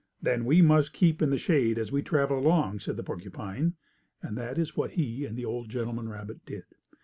[0.19, 3.75] "Then we must keep in the shade as we travel along," said the porcupine,
[4.23, 6.63] and that is what he and the old gentleman rabbit did.